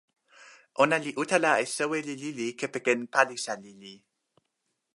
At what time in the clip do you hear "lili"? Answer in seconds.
2.21-2.47, 3.63-3.93